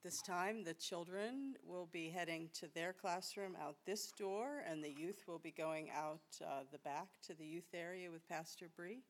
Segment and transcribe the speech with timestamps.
[0.00, 4.82] At this time, the children will be heading to their classroom out this door, and
[4.82, 8.70] the youth will be going out uh, the back to the youth area with Pastor
[8.74, 9.02] Bree.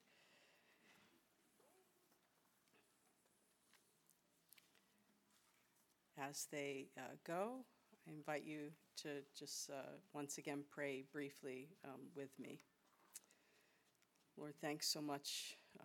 [6.19, 7.65] As they uh, go,
[8.08, 12.58] I invite you to just uh, once again pray briefly um, with me.
[14.37, 15.84] Lord, thanks so much uh,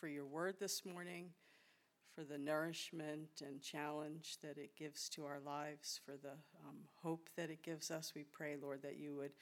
[0.00, 1.30] for your word this morning,
[2.16, 6.30] for the nourishment and challenge that it gives to our lives, for the
[6.66, 8.14] um, hope that it gives us.
[8.16, 9.32] We pray, Lord, that you would,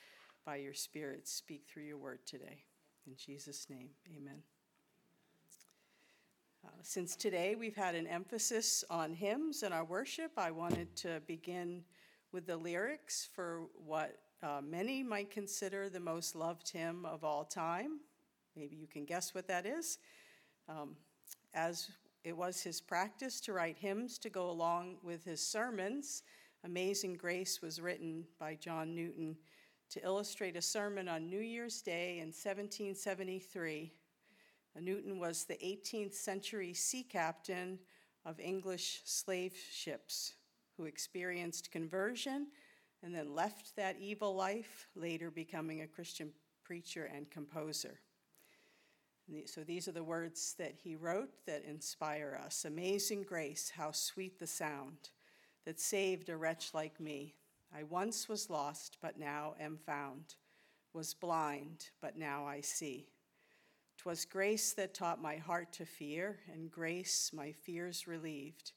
[0.44, 2.64] by your Spirit, speak through your word today.
[3.06, 4.42] In Jesus' name, amen.
[6.66, 11.22] Uh, since today we've had an emphasis on hymns in our worship, I wanted to
[11.28, 11.84] begin
[12.32, 17.44] with the lyrics for what uh, many might consider the most loved hymn of all
[17.44, 18.00] time.
[18.56, 19.98] Maybe you can guess what that is.
[20.68, 20.96] Um,
[21.54, 21.90] as
[22.24, 26.22] it was his practice to write hymns to go along with his sermons,
[26.64, 29.36] Amazing Grace was written by John Newton
[29.90, 33.92] to illustrate a sermon on New Year's Day in 1773
[34.80, 37.78] Newton was the 18th century sea captain
[38.24, 40.34] of English slave ships
[40.76, 42.48] who experienced conversion
[43.02, 46.32] and then left that evil life, later becoming a Christian
[46.64, 48.00] preacher and composer.
[49.46, 54.38] So these are the words that he wrote that inspire us Amazing grace, how sweet
[54.38, 55.10] the sound
[55.64, 57.34] that saved a wretch like me.
[57.74, 60.36] I once was lost, but now am found,
[60.92, 63.08] was blind, but now I see.
[63.96, 68.72] 'Twas grace that taught my heart to fear, and grace my fears relieved.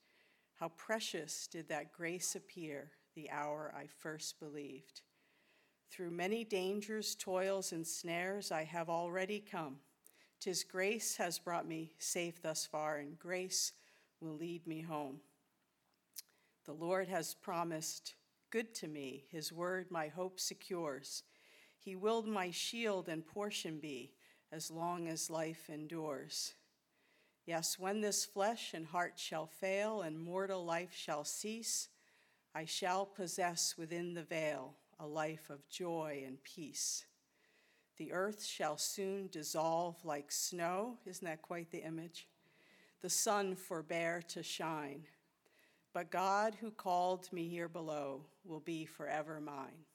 [0.53, 5.01] How precious did that grace appear the hour I first believed.
[5.89, 9.79] Through many dangers, toils, and snares I have already come.
[10.39, 13.73] Tis grace has brought me safe thus far, and grace
[14.21, 15.19] will lead me home.
[16.65, 18.15] The Lord has promised
[18.49, 21.23] good to me, his word my hope secures.
[21.77, 24.13] He willed my shield and portion be
[24.51, 26.53] as long as life endures.
[27.45, 31.87] Yes, when this flesh and heart shall fail and mortal life shall cease,
[32.53, 37.05] I shall possess within the veil a life of joy and peace.
[37.97, 40.97] The earth shall soon dissolve like snow.
[41.05, 42.27] Isn't that quite the image?
[43.01, 45.03] The sun forbear to shine.
[45.93, 49.85] But God, who called me here below, will be forever mine.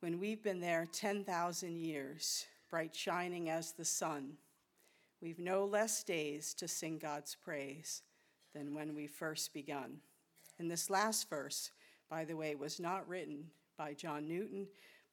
[0.00, 4.34] When we've been there 10,000 years, bright shining as the sun.
[5.22, 8.02] We've no less days to sing God's praise
[8.54, 9.98] than when we first begun.
[10.58, 11.70] And this last verse,
[12.10, 13.46] by the way, was not written
[13.78, 14.66] by John Newton,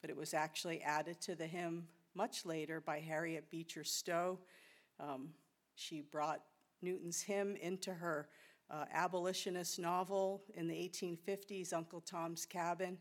[0.04, 4.38] but it was actually added to the hymn much later by Harriet Beecher Stowe.
[5.00, 5.30] Um,
[5.76, 6.42] she brought
[6.82, 8.28] Newton's hymn into her
[8.70, 12.98] uh, abolitionist novel in the 1850s, Uncle Tom's Cabin,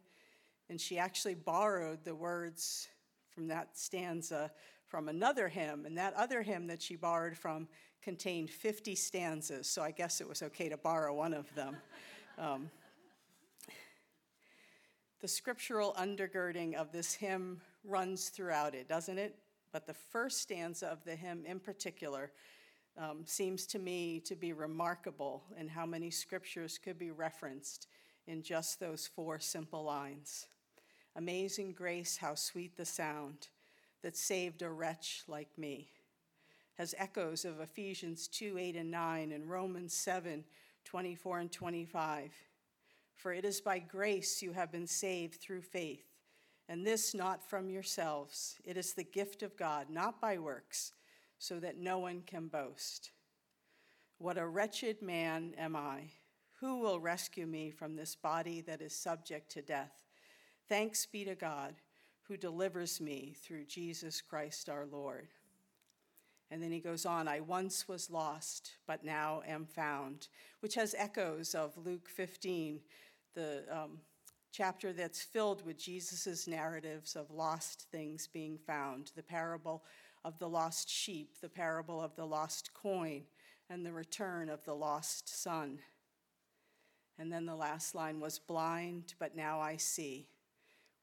[0.69, 2.87] and she actually borrowed the words
[3.29, 4.49] from that stanza
[4.85, 7.67] from another hymn, and that other hymn that she borrowed from
[8.01, 11.75] contained 50 stanzas, so I guess it was okay to borrow one of them.
[12.39, 12.69] Um,
[15.23, 19.33] the scriptural undergirding of this hymn runs throughout it, doesn't it?
[19.71, 22.33] But the first stanza of the hymn in particular
[22.97, 27.87] um, seems to me to be remarkable in how many scriptures could be referenced
[28.27, 30.47] in just those four simple lines.
[31.15, 33.47] Amazing grace, how sweet the sound
[34.01, 35.87] that saved a wretch like me.
[36.73, 40.43] Has echoes of Ephesians 2 8 and 9 and Romans 7
[40.83, 42.33] 24 and 25.
[43.15, 46.05] For it is by grace you have been saved through faith,
[46.67, 48.57] and this not from yourselves.
[48.65, 50.93] It is the gift of God, not by works,
[51.39, 53.11] so that no one can boast.
[54.17, 56.11] What a wretched man am I!
[56.59, 60.05] Who will rescue me from this body that is subject to death?
[60.69, 61.75] Thanks be to God
[62.27, 65.27] who delivers me through Jesus Christ our Lord.
[66.49, 70.27] And then he goes on, I once was lost, but now am found,
[70.59, 72.79] which has echoes of Luke 15,
[73.33, 73.99] the um,
[74.51, 79.83] chapter that's filled with Jesus' narratives of lost things being found the parable
[80.23, 83.23] of the lost sheep, the parable of the lost coin,
[83.69, 85.79] and the return of the lost son.
[87.19, 90.27] And then the last line was blind, but now I see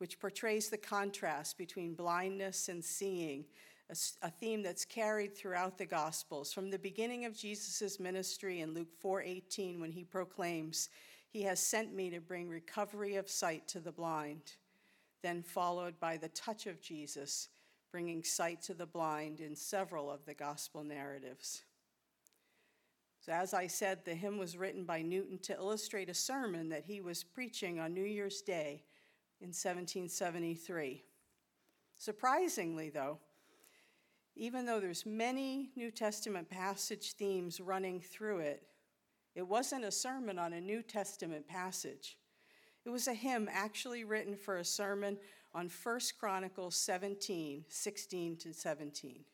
[0.00, 3.44] which portrays the contrast between blindness and seeing,
[3.90, 6.54] a, a, theme that's carried throughout the Gospels.
[6.54, 10.88] From the beginning of Jesus' ministry in Luke 4:18, when he proclaims,
[11.30, 14.52] He has sent me to bring recovery of sight to the blind,
[15.22, 17.48] then followed by the touch of Jesus,
[17.92, 21.62] bringing sight to the blind in several of the Gospel narratives.
[23.20, 26.86] So, as I said, the hymn was written by Newton to illustrate a sermon that
[26.86, 28.82] he was preaching on New Year's Day
[29.40, 31.04] in 1773.
[31.98, 33.18] Surprisingly, though,
[34.36, 38.62] even though there's many New Testament passage themes running through it,
[39.34, 42.18] it wasn't a sermon on a New Testament passage.
[42.84, 45.18] It was a hymn actually written for a sermon
[45.54, 49.24] on 1 Chronicles 17, 16 to 17,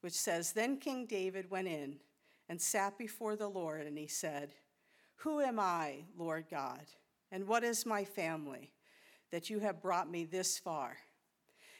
[0.00, 1.96] which says, Then King David went in
[2.48, 4.54] and sat before the Lord, and he said,
[5.16, 6.86] Who am I, Lord God,
[7.30, 8.72] and what is my family,
[9.30, 10.96] that you have brought me this far?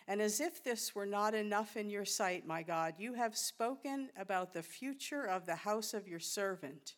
[0.07, 4.09] And as if this were not enough in your sight, my God, you have spoken
[4.19, 6.95] about the future of the house of your servant.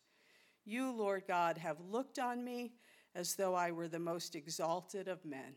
[0.65, 2.73] You, Lord God, have looked on me
[3.15, 5.55] as though I were the most exalted of men.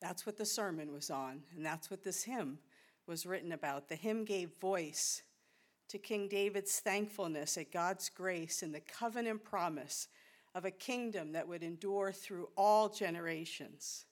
[0.00, 2.58] That's what the sermon was on, and that's what this hymn
[3.06, 3.88] was written about.
[3.88, 5.22] The hymn gave voice
[5.88, 10.08] to King David's thankfulness at God's grace and the covenant promise
[10.54, 14.06] of a kingdom that would endure through all generations.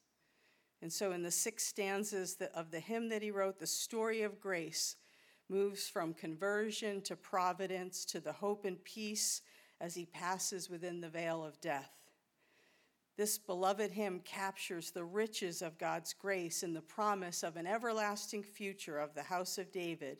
[0.83, 4.41] And so, in the six stanzas of the hymn that he wrote, the story of
[4.41, 4.97] grace
[5.50, 9.43] moves from conversion to providence to the hope and peace
[9.81, 11.93] as he passes within the veil of death.
[13.17, 18.43] This beloved hymn captures the riches of God's grace and the promise of an everlasting
[18.43, 20.19] future of the house of David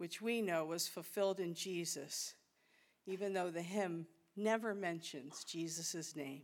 [0.00, 2.32] which we know was fulfilled in Jesus,
[3.04, 6.40] even though the hymn never mentions Jesus' name.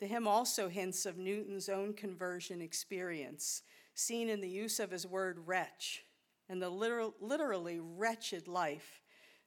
[0.00, 3.62] The hymn also hints of Newton's own conversion experience,
[3.98, 6.04] seen in the use of his word wretch
[6.48, 9.02] and the literal, literally wretched life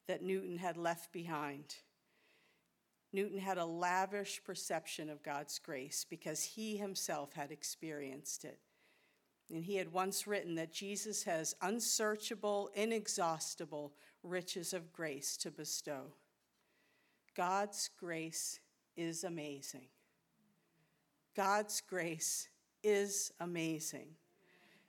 [0.08, 1.76] that Newton had left behind.
[3.14, 8.60] Newton had a lavish perception of God's grace because he himself had experienced it.
[9.50, 13.94] And he had once written that Jesus has unsearchable, inexhaustible
[14.24, 16.14] riches of grace to bestow.
[17.36, 18.60] God's grace
[18.96, 19.88] is amazing.
[21.36, 22.48] God's grace
[22.84, 24.16] is amazing.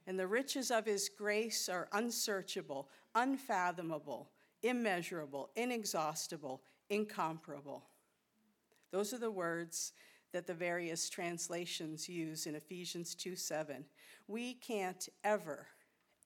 [0.07, 4.31] And the riches of his grace are unsearchable, unfathomable,
[4.63, 7.85] immeasurable, inexhaustible, incomparable.
[8.91, 9.93] Those are the words
[10.33, 13.85] that the various translations use in Ephesians 2 7.
[14.27, 15.67] We can't ever,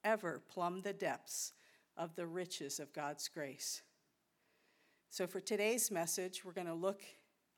[0.05, 1.52] ever plumb the depths
[1.96, 3.82] of the riches of God's grace.
[5.11, 7.02] So, for today's message, we're going to look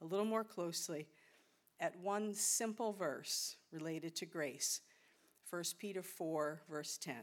[0.01, 1.09] a little more closely
[1.81, 4.81] at one simple verse related to grace
[5.51, 7.15] 1 Peter 4, verse 10.
[7.15, 7.21] I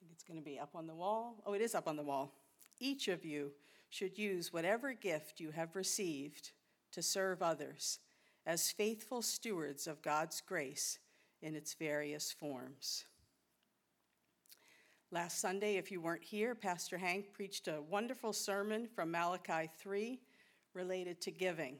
[0.00, 1.36] think it's going to be up on the wall.
[1.46, 2.34] Oh, it is up on the wall.
[2.80, 3.52] Each of you
[3.90, 6.50] should use whatever gift you have received
[6.92, 8.00] to serve others
[8.46, 10.98] as faithful stewards of God's grace
[11.42, 13.04] in its various forms.
[15.10, 20.20] Last Sunday, if you weren't here, Pastor Hank preached a wonderful sermon from Malachi 3
[20.74, 21.78] related to giving.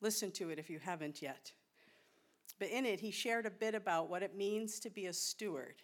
[0.00, 1.52] Listen to it if you haven't yet.
[2.58, 5.82] But in it, he shared a bit about what it means to be a steward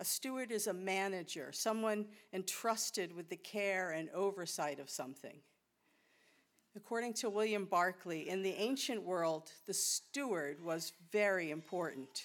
[0.00, 5.40] a steward is a manager, someone entrusted with the care and oversight of something.
[6.74, 12.24] According to William Barclay, in the ancient world, the steward was very important.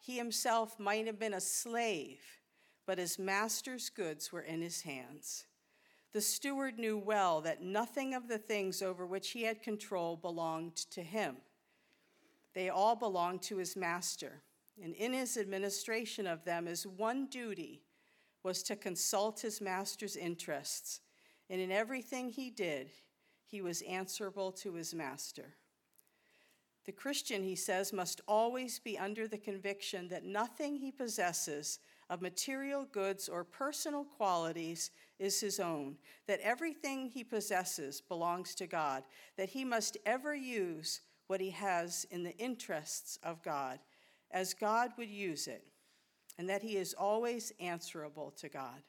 [0.00, 2.18] He himself might have been a slave,
[2.86, 5.44] but his master's goods were in his hands.
[6.12, 10.74] The steward knew well that nothing of the things over which he had control belonged
[10.90, 11.36] to him.
[12.54, 14.42] They all belonged to his master
[14.82, 17.82] and in his administration of them, his one duty
[18.42, 21.00] was to consult his master's interests,
[21.50, 22.90] and in everything he did,
[23.44, 25.56] he was answerable to his master.
[26.86, 31.78] The Christian, he says, must always be under the conviction that nothing he possesses
[32.08, 38.66] of material goods or personal qualities is his own, that everything he possesses belongs to
[38.66, 39.04] God,
[39.36, 43.78] that he must ever use what he has in the interests of God,
[44.32, 45.64] as God would use it,
[46.36, 48.82] and that he is always answerable to God.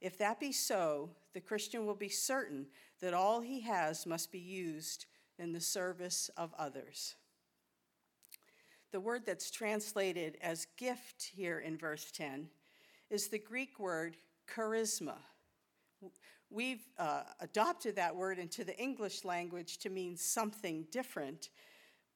[0.00, 2.68] If that be so, the Christian will be certain
[3.02, 5.04] that all he has must be used
[5.38, 7.16] in the service of others.
[8.90, 12.48] The word that's translated as gift here in verse 10
[13.10, 14.16] is the Greek word
[14.50, 15.18] charisma.
[16.50, 21.50] We've uh, adopted that word into the English language to mean something different,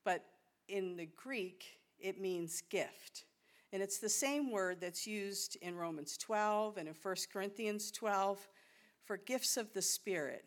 [0.04, 0.24] but
[0.68, 1.64] in the Greek,
[1.98, 3.24] it means gift.
[3.72, 8.48] And it's the same word that's used in Romans 12 and in 1 Corinthians 12
[9.04, 10.44] for gifts of the Spirit.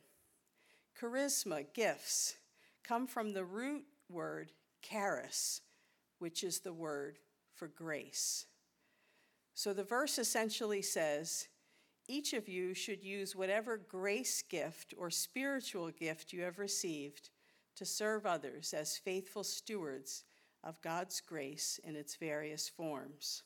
[1.00, 2.36] Charisma, gifts,
[2.84, 4.52] come from the root word
[4.82, 5.62] charis,
[6.20, 7.18] which is the word
[7.54, 8.46] for grace.
[9.54, 11.48] So the verse essentially says,
[12.08, 17.30] each of you should use whatever grace gift or spiritual gift you have received
[17.76, 20.24] to serve others as faithful stewards
[20.64, 23.44] of God's grace in its various forms.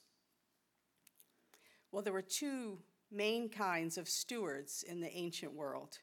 [1.92, 2.80] Well, there were two
[3.12, 5.98] main kinds of stewards in the ancient world.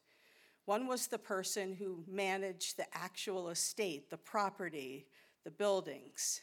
[0.65, 5.07] One was the person who managed the actual estate, the property,
[5.45, 6.41] the buildings.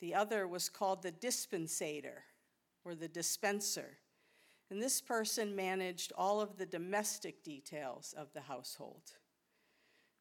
[0.00, 2.22] The other was called the dispensator
[2.84, 3.98] or the dispenser.
[4.70, 9.02] And this person managed all of the domestic details of the household.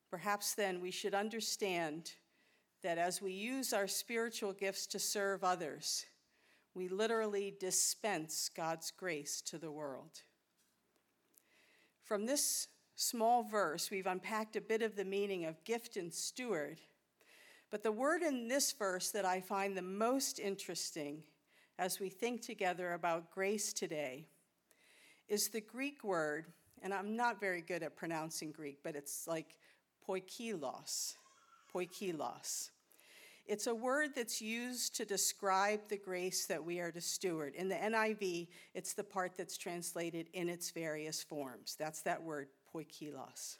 [0.09, 2.13] Perhaps then we should understand
[2.81, 6.05] that as we use our spiritual gifts to serve others,
[6.73, 10.23] we literally dispense God's grace to the world.
[12.03, 16.79] From this small verse, we've unpacked a bit of the meaning of gift and steward.
[17.69, 21.23] But the word in this verse that I find the most interesting
[21.77, 24.25] as we think together about grace today
[25.29, 26.47] is the Greek word,
[26.81, 29.57] and I'm not very good at pronouncing Greek, but it's like
[30.07, 31.13] poikilos.
[31.73, 32.71] Poikilos.
[33.45, 37.55] It's a word that's used to describe the grace that we are to steward.
[37.55, 41.75] In the NIV, it's the part that's translated in its various forms.
[41.79, 43.57] That's that word, poikilos.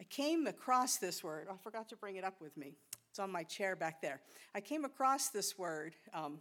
[0.00, 1.48] I came across this word.
[1.50, 2.74] I forgot to bring it up with me.
[3.10, 4.20] It's on my chair back there.
[4.54, 6.38] I came across this word um,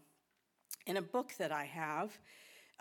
[0.88, 2.18] in a book that I have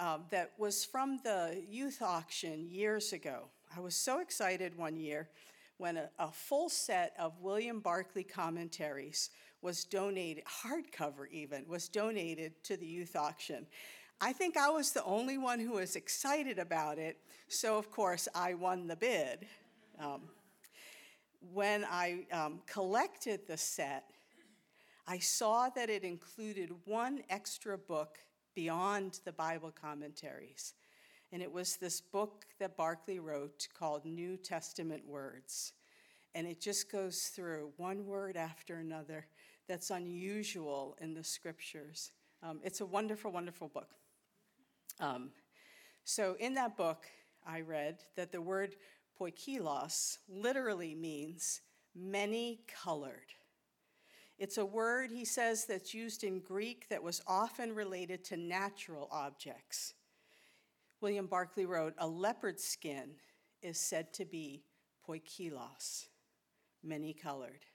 [0.01, 3.45] uh, that was from the youth auction years ago.
[3.77, 5.29] I was so excited one year
[5.77, 9.31] when a, a full set of William Barclay commentaries
[9.63, 13.67] was donated, hardcover even, was donated to the youth auction.
[14.23, 18.27] I think I was the only one who was excited about it, so of course
[18.35, 19.47] I won the bid.
[19.99, 20.23] Um,
[21.53, 24.05] when I um, collected the set,
[25.07, 28.19] I saw that it included one extra book
[28.55, 30.75] beyond the Bible commentaries.
[31.33, 35.73] And it was this book that Barclay wrote called New Testament Words.
[36.35, 39.27] And it just goes through one word after another
[39.69, 42.13] that's unusual in the scriptures.
[42.43, 43.91] Um, it's a wonderful, wonderful book.
[44.99, 45.31] Um,
[46.05, 47.07] so, in that book,
[47.47, 48.77] I read that the word
[49.21, 51.61] poikilos literally means
[51.95, 53.35] many colored.
[54.41, 59.07] It's a word, he says, that's used in Greek that was often related to natural
[59.13, 59.93] objects.
[61.03, 63.11] William Barclay wrote, A leopard skin
[63.61, 64.63] is said to be
[65.07, 66.07] poikilos,
[66.83, 67.67] many colored.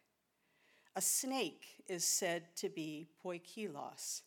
[0.95, 4.23] A snake is said to be poikilos.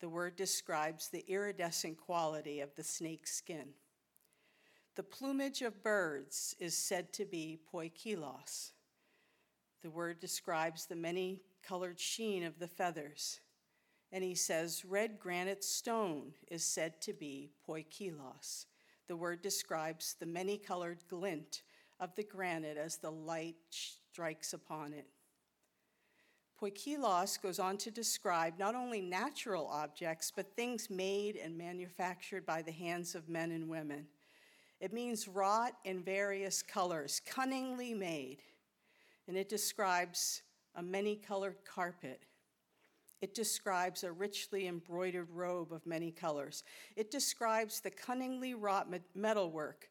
[0.00, 3.68] The word describes the iridescent quality of the snake's skin.
[4.94, 8.70] The plumage of birds is said to be poikilos.
[9.82, 13.40] The word describes the many colored sheen of the feathers.
[14.12, 18.66] And he says, red granite stone is said to be poikilos.
[19.08, 21.62] The word describes the many colored glint
[21.98, 25.06] of the granite as the light strikes upon it.
[26.60, 32.62] Poikilos goes on to describe not only natural objects, but things made and manufactured by
[32.62, 34.06] the hands of men and women.
[34.80, 38.38] It means wrought in various colors, cunningly made.
[39.28, 40.42] And it describes
[40.76, 42.22] a many colored carpet.
[43.22, 46.62] It describes a richly embroidered robe of many colors.
[46.96, 49.88] It describes the cunningly wrought metalwork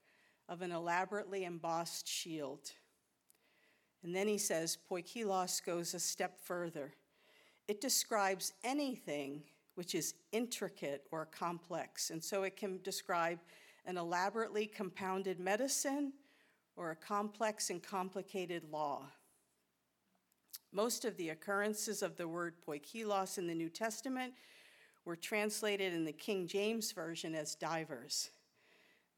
[0.47, 2.71] of an elaborately embossed shield.
[4.03, 6.93] And then he says, Poikilos goes a step further.
[7.67, 9.41] It describes anything
[9.73, 12.11] which is intricate or complex.
[12.11, 13.39] And so it can describe
[13.85, 16.13] an elaborately compounded medicine
[16.75, 19.07] or a complex and complicated law.
[20.75, 24.33] Most of the occurrences of the word poikilos in the New Testament
[25.05, 28.31] were translated in the King James Version as divers.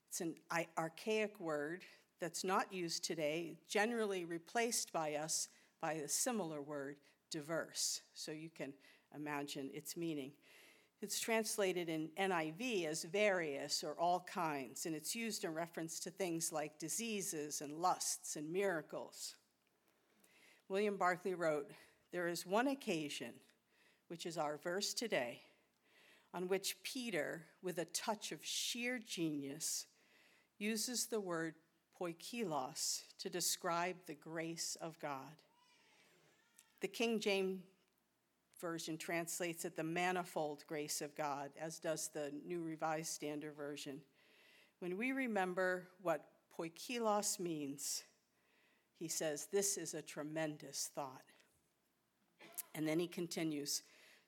[0.08, 0.36] It's an
[0.78, 1.82] archaic word
[2.22, 5.50] that's not used today, generally replaced by us
[5.82, 6.98] by a similar word,
[7.32, 8.02] diverse.
[8.14, 8.72] So you can
[9.16, 10.34] imagine its meaning.
[11.02, 16.12] It's translated in NIV as various or all kinds, and it's used in reference to
[16.12, 19.37] things like diseases and lusts and miracles.
[20.70, 21.72] William Barclay wrote,
[22.12, 23.34] There is one occasion,
[24.08, 25.42] which is our verse today,
[26.34, 29.86] on which Peter, with a touch of sheer genius,
[30.58, 31.54] uses the word
[32.00, 35.36] poikilos to describe the grace of God.
[36.82, 37.62] The King James
[38.60, 44.02] Version translates it the manifold grace of God, as does the New Revised Standard Version.
[44.80, 46.26] When we remember what
[46.58, 48.04] poikilos means,
[48.98, 51.24] he says, This is a tremendous thought.
[52.76, 53.84] And then he continues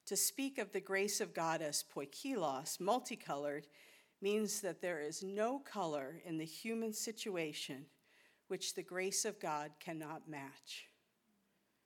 [0.08, 3.68] To speak of the grace of God as poikilos, multicolored,
[4.22, 7.86] means that there is no color in the human situation
[8.48, 10.88] which the grace of God cannot match.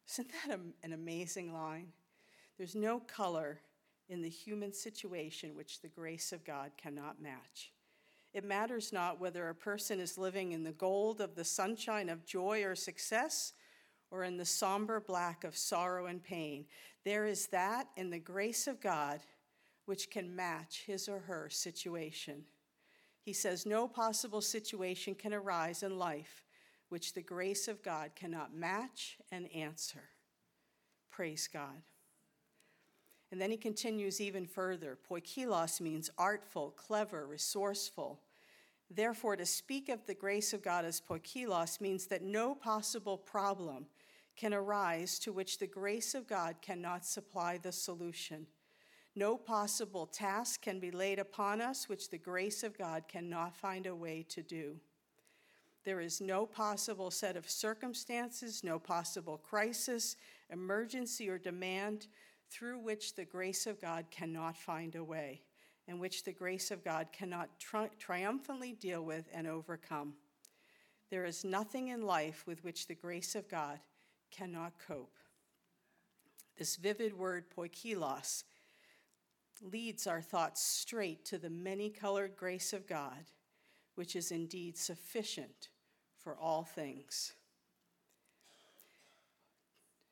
[0.10, 1.88] Isn't that an amazing line?
[2.58, 3.60] There's no color
[4.10, 7.73] in the human situation which the grace of God cannot match.
[8.34, 12.25] It matters not whether a person is living in the gold of the sunshine of
[12.25, 13.54] joy or success
[14.10, 16.66] or in the somber black of sorrow and pain.
[17.04, 19.20] There is that in the grace of God
[19.86, 22.44] which can match his or her situation.
[23.22, 26.44] He says, No possible situation can arise in life
[26.90, 30.10] which the grace of God cannot match and answer.
[31.10, 31.82] Praise God.
[33.34, 34.96] And then he continues even further.
[35.10, 38.20] Poikilos means artful, clever, resourceful.
[38.92, 43.88] Therefore, to speak of the grace of God as poikilos means that no possible problem
[44.36, 48.46] can arise to which the grace of God cannot supply the solution.
[49.16, 53.88] No possible task can be laid upon us which the grace of God cannot find
[53.88, 54.75] a way to do.
[55.86, 60.18] There is no possible set of circumstances, no possible crisis,
[60.52, 62.06] emergency, or demand
[62.53, 65.41] through which the grace of God cannot find a way,
[65.88, 70.13] and which the grace of God cannot tri- triumphantly deal with and overcome.
[71.10, 73.79] There is nothing in life with which the grace of God
[74.31, 75.17] cannot cope.
[76.57, 78.43] This vivid word, poikilos,
[79.62, 83.31] leads our thoughts straight to the many colored grace of God,
[83.95, 85.69] which is indeed sufficient
[86.17, 87.33] for all things.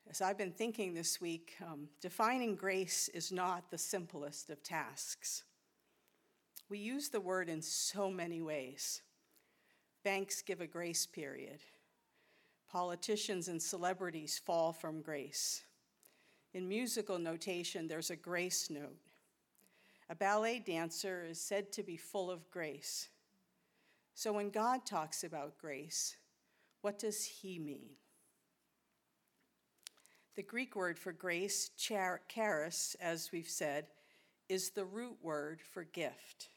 [0.10, 5.44] As I've been thinking this week, um, defining grace is not the simplest of tasks.
[6.70, 9.02] We use the word in so many ways.
[10.04, 11.60] Banks give a grace period.
[12.70, 15.64] Politicians and celebrities fall from grace.
[16.54, 18.98] In musical notation, there's a grace note.
[20.10, 23.08] A ballet dancer is said to be full of grace.
[24.14, 26.18] So when God talks about grace,
[26.82, 27.92] what does he mean?
[30.36, 33.88] The Greek word for grace, charis, as we've said,
[34.48, 36.50] is the root word for gift.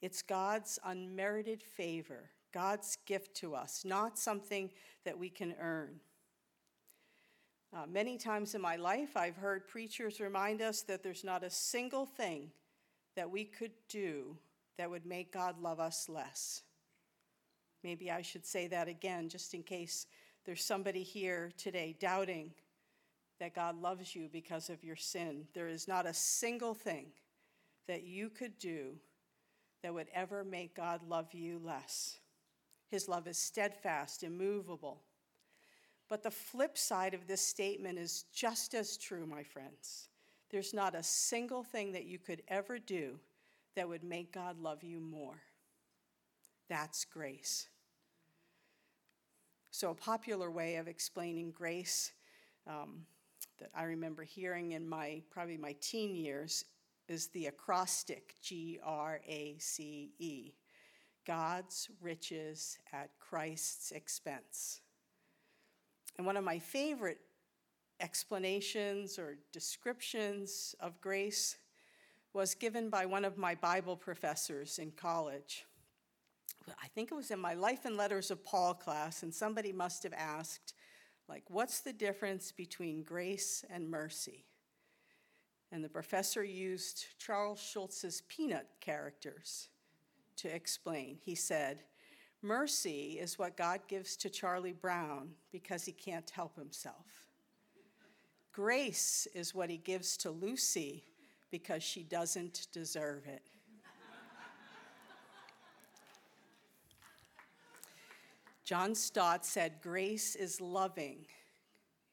[0.00, 4.70] It's God's unmerited favor, God's gift to us, not something
[5.04, 6.00] that we can earn.
[7.74, 11.50] Uh, many times in my life, I've heard preachers remind us that there's not a
[11.50, 12.52] single thing
[13.16, 14.38] that we could do
[14.78, 16.62] that would make God love us less.
[17.82, 20.06] Maybe I should say that again, just in case
[20.46, 22.52] there's somebody here today doubting
[23.44, 25.44] that God loves you because of your sin.
[25.52, 27.08] There is not a single thing
[27.86, 28.94] that you could do
[29.82, 32.20] that would ever make God love you less.
[32.88, 35.02] His love is steadfast, immovable.
[36.08, 40.08] But the flip side of this statement is just as true, my friends.
[40.50, 43.18] There's not a single thing that you could ever do
[43.76, 45.42] that would make God love you more.
[46.70, 47.68] That's grace.
[49.70, 52.12] So, a popular way of explaining grace
[52.66, 53.04] um,
[53.58, 56.64] that I remember hearing in my probably my teen years
[57.08, 60.52] is the acrostic G R A C E
[61.26, 64.80] God's riches at Christ's expense.
[66.16, 67.20] And one of my favorite
[68.00, 71.56] explanations or descriptions of grace
[72.32, 75.64] was given by one of my Bible professors in college.
[76.82, 80.02] I think it was in my Life and Letters of Paul class, and somebody must
[80.02, 80.74] have asked,
[81.28, 84.44] like, what's the difference between grace and mercy?
[85.72, 89.68] And the professor used Charles Schulz's peanut characters
[90.36, 91.18] to explain.
[91.24, 91.82] He said,
[92.42, 97.06] Mercy is what God gives to Charlie Brown because he can't help himself.
[98.52, 101.04] Grace is what he gives to Lucy
[101.50, 103.50] because she doesn't deserve it.
[108.64, 111.26] John Stott said, Grace is loving,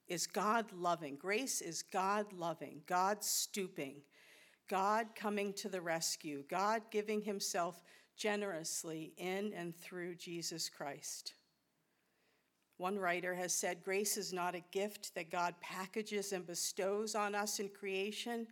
[0.08, 1.16] is God loving.
[1.16, 4.02] Grace is God loving, God stooping,
[4.70, 7.82] God coming to the rescue, God giving himself
[8.18, 11.34] generously in and through Jesus Christ.
[12.78, 17.34] One writer has said, Grace is not a gift that God packages and bestows on
[17.34, 18.48] us in creation.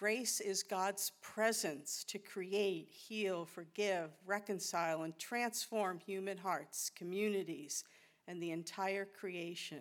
[0.00, 7.84] Grace is God's presence to create, heal, forgive, reconcile, and transform human hearts, communities,
[8.26, 9.80] and the entire creation.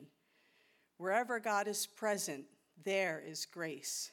[0.98, 2.44] Wherever God is present,
[2.84, 4.12] there is grace.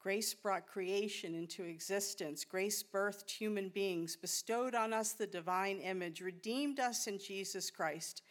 [0.00, 2.44] Grace brought creation into existence.
[2.44, 8.22] Grace birthed human beings, bestowed on us the divine image, redeemed us in Jesus Christ,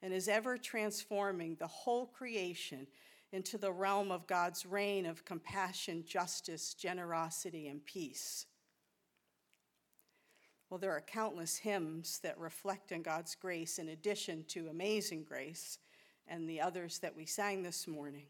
[0.00, 2.86] and is ever transforming the whole creation
[3.32, 8.46] into the realm of God's reign of compassion, justice, generosity, and peace.
[10.70, 15.78] Well, there are countless hymns that reflect on God's grace in addition to Amazing Grace
[16.26, 18.26] and the others that we sang this morning.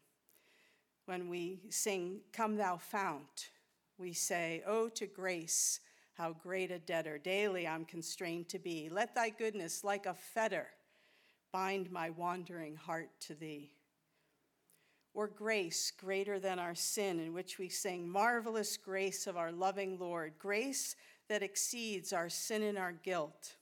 [1.07, 3.51] When we sing, Come Thou Fount,
[3.99, 5.81] we say, Oh, to grace,
[6.15, 8.89] how great a debtor daily I'm constrained to be.
[8.91, 10.69] Let thy goodness, like a fetter,
[11.53, 13.73] bind my wandering heart to thee
[15.19, 19.99] or grace greater than our sin, in which we sing, Marvelous grace of our loving
[19.99, 20.95] Lord, grace
[21.29, 23.57] that exceeds our sin and our guilt.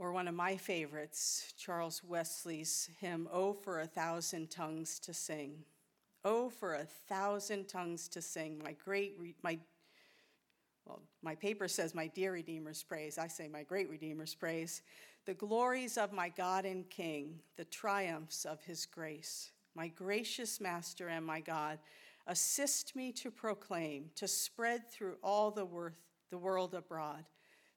[0.00, 5.62] Or one of my favorites, Charles Wesley's hymn, Oh, for a thousand tongues to sing.
[6.24, 9.60] Oh, for a thousand tongues to sing, my great, my,
[10.84, 13.16] well, my paper says my dear Redeemer's praise.
[13.16, 14.82] I say my great Redeemer's praise
[15.26, 19.50] the glories of my God and King, the triumphs of his grace.
[19.74, 21.78] My gracious Master and my God,
[22.28, 27.24] assist me to proclaim, to spread through all the, worth, the world abroad,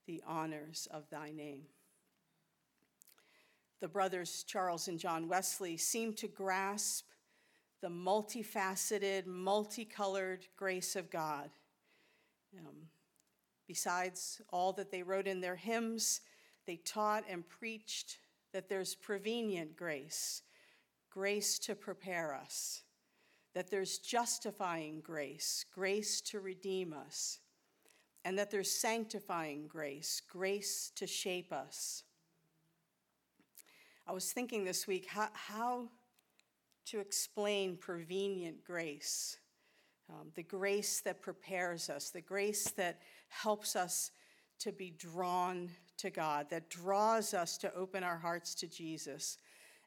[0.05, 1.63] the honors of thy name.
[3.81, 7.05] The brothers Charles and John Wesley seem to grasp
[7.81, 11.49] the multifaceted, multicolored grace of God.
[12.57, 12.75] Um,
[13.67, 16.21] besides all that they wrote in their hymns,
[16.69, 18.19] they taught and preached
[18.53, 20.43] that there's prevenient grace,
[21.09, 22.83] grace to prepare us,
[23.55, 27.39] that there's justifying grace, grace to redeem us,
[28.23, 32.03] and that there's sanctifying grace, grace to shape us.
[34.05, 35.89] I was thinking this week how, how
[36.85, 39.39] to explain prevenient grace,
[40.07, 44.11] um, the grace that prepares us, the grace that helps us
[44.59, 49.37] to be drawn to God, that draws us to open our hearts to Jesus.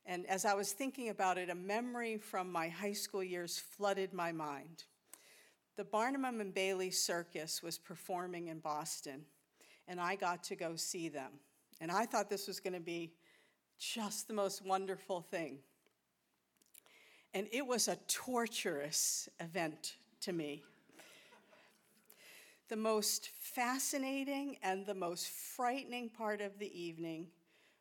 [0.07, 4.13] And as I was thinking about it, a memory from my high school years flooded
[4.13, 4.85] my mind.
[5.77, 9.25] The Barnum and Bailey Circus was performing in Boston,
[9.89, 11.33] and I got to go see them.
[11.81, 13.13] And I thought this was going to be
[13.79, 15.59] just the most wonderful thing.
[17.35, 20.63] And it was a torturous event to me
[22.73, 27.27] the most fascinating and the most frightening part of the evening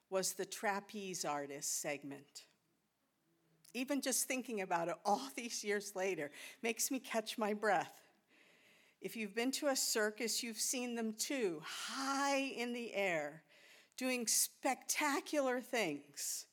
[0.10, 2.44] was the trapeze artist segment.
[3.74, 6.30] Even just thinking about it all these years later
[6.62, 8.02] makes me catch my breath.
[9.00, 13.44] If you've been to a circus, you've seen them too, high in the air,
[13.96, 16.48] doing spectacular things.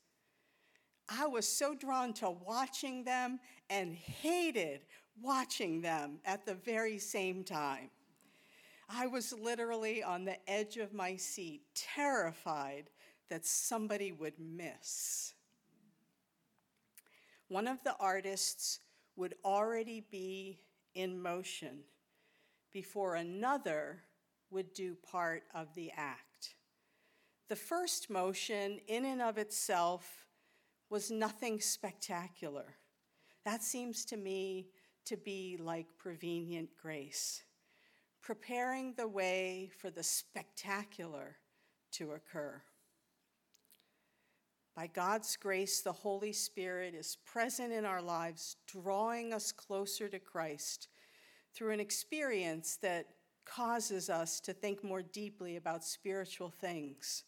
[1.08, 4.82] I was so drawn to watching them and hated
[5.20, 7.90] watching them at the very same time.
[8.88, 12.90] I was literally on the edge of my seat, terrified
[13.28, 15.34] that somebody would miss.
[17.48, 18.80] One of the artists
[19.16, 20.60] would already be
[20.94, 21.80] in motion
[22.72, 24.02] before another
[24.50, 26.54] would do part of the act.
[27.48, 30.26] The first motion, in and of itself,
[30.88, 32.76] was nothing spectacular.
[33.44, 34.68] That seems to me
[35.06, 37.42] to be like prevenient grace
[38.22, 41.36] preparing the way for the spectacular
[41.92, 42.62] to occur.
[44.74, 50.20] By God's grace, the Holy Spirit is present in our lives, drawing us closer to
[50.20, 50.88] Christ
[51.52, 53.06] through an experience that
[53.44, 57.24] causes us to think more deeply about spiritual things,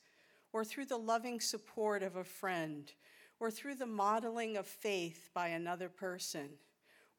[0.53, 2.93] or through the loving support of a friend,
[3.41, 6.51] or through the modeling of faith by another person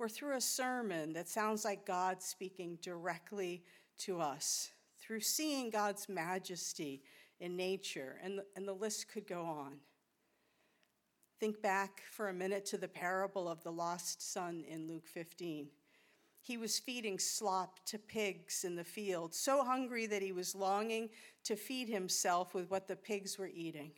[0.01, 3.61] or through a sermon that sounds like God speaking directly
[3.99, 7.03] to us, through seeing God's majesty
[7.39, 9.73] in nature, and and the list could go on.
[11.39, 15.67] Think back for a minute to the parable of the lost son in Luke 15.
[16.41, 21.09] He was feeding slop to pigs in the field, so hungry that he was longing
[21.43, 23.91] to feed himself with what the pigs were eating.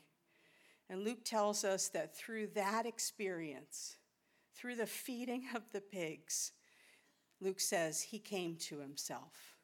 [0.90, 3.96] And Luke tells us that through that experience,
[4.56, 6.52] through the feeding of the pigs,
[7.42, 9.58] Luke says he came to himself.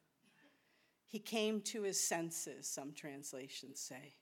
[1.06, 4.14] He came to his senses, some translations say.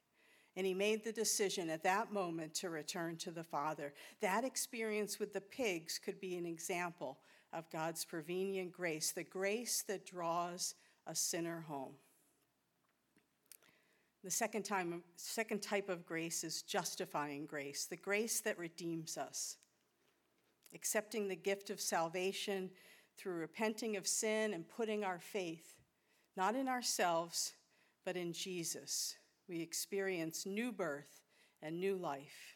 [0.56, 3.92] And he made the decision at that moment to return to the Father.
[4.20, 7.18] That experience with the pigs could be an example
[7.52, 10.74] of God's prevenient grace, the grace that draws
[11.06, 11.94] a sinner home.
[14.24, 19.56] The second, time, second type of grace is justifying grace, the grace that redeems us
[20.74, 22.70] accepting the gift of salvation
[23.16, 25.78] through repenting of sin and putting our faith
[26.38, 27.54] not in ourselves,
[28.04, 29.16] but in Jesus.
[29.48, 31.20] We experience new birth
[31.60, 32.54] and new life.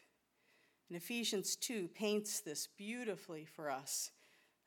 [0.87, 4.11] And Ephesians 2 paints this beautifully for us,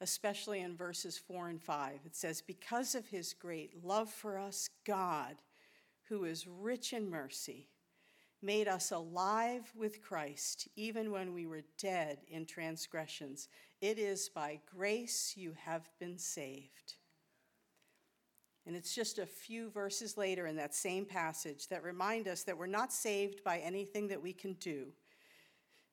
[0.02, 2.00] especially in verses 4 and 5.
[2.04, 5.36] It says, Because of his great love for us, God,
[6.10, 7.68] who is rich in mercy,
[8.42, 13.48] made us alive with Christ, even when we were dead in transgressions.
[13.80, 16.94] It is by grace you have been saved.
[18.66, 22.58] And it's just a few verses later in that same passage that remind us that
[22.58, 24.88] we're not saved by anything that we can do,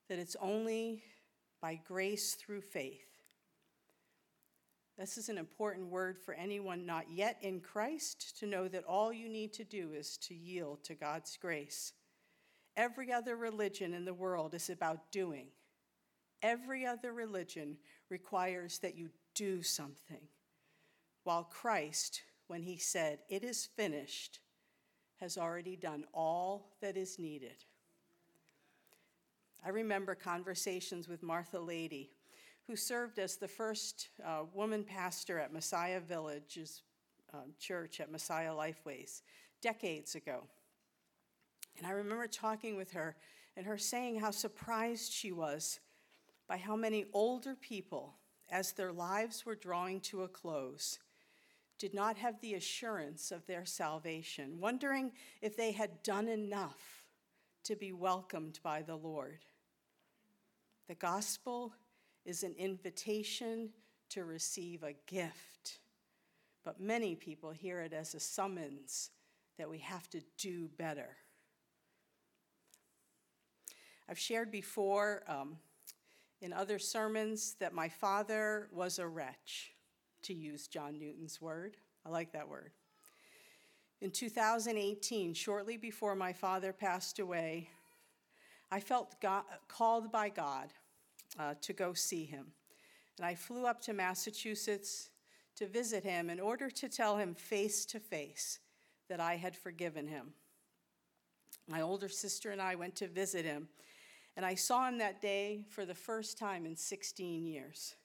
[0.09, 1.03] that it's only
[1.61, 3.07] by grace through faith.
[4.97, 9.11] This is an important word for anyone not yet in Christ to know that all
[9.11, 11.93] you need to do is to yield to God's grace.
[12.75, 15.47] Every other religion in the world is about doing.
[16.41, 17.77] Every other religion
[18.09, 20.27] requires that you do something,
[21.23, 24.39] while Christ, when he said, It is finished,
[25.17, 27.63] has already done all that is needed.
[29.65, 32.11] I remember conversations with Martha Lady,
[32.67, 36.81] who served as the first uh, woman pastor at Messiah Village's
[37.33, 39.21] uh, church at Messiah Lifeways
[39.61, 40.43] decades ago.
[41.77, 43.15] And I remember talking with her
[43.55, 45.79] and her saying how surprised she was
[46.47, 48.15] by how many older people,
[48.49, 50.99] as their lives were drawing to a close,
[51.77, 57.05] did not have the assurance of their salvation, wondering if they had done enough
[57.63, 59.39] to be welcomed by the Lord.
[60.87, 61.73] The gospel
[62.25, 63.69] is an invitation
[64.09, 65.79] to receive a gift,
[66.63, 69.09] but many people hear it as a summons
[69.57, 71.17] that we have to do better.
[74.09, 75.57] I've shared before um,
[76.41, 79.73] in other sermons that my father was a wretch
[80.23, 81.77] to use John Newton's word.
[82.05, 82.71] I like that word.
[84.01, 87.69] In 2018, shortly before my father passed away,
[88.69, 90.73] I felt God, called by God
[91.39, 92.47] uh, to go see him.
[93.17, 95.09] And I flew up to Massachusetts
[95.55, 98.59] to visit him in order to tell him face to face
[99.07, 100.33] that I had forgiven him.
[101.67, 103.69] My older sister and I went to visit him,
[104.35, 107.95] and I saw him that day for the first time in 16 years.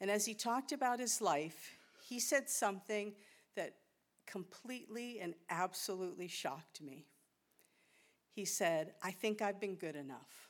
[0.00, 1.76] And as he talked about his life,
[2.08, 3.14] he said something
[3.54, 3.74] that
[4.26, 7.06] completely and absolutely shocked me.
[8.32, 10.48] He said, I think I've been good enough.